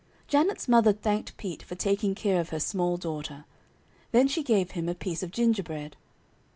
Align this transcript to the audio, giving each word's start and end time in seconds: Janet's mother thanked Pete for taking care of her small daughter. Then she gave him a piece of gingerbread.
Janet's 0.27 0.67
mother 0.67 0.93
thanked 0.93 1.37
Pete 1.37 1.61
for 1.61 1.75
taking 1.75 2.15
care 2.15 2.41
of 2.41 2.49
her 2.49 2.59
small 2.59 2.97
daughter. 2.97 3.45
Then 4.11 4.27
she 4.27 4.41
gave 4.41 4.71
him 4.71 4.89
a 4.89 4.95
piece 4.95 5.21
of 5.21 5.29
gingerbread. 5.29 5.95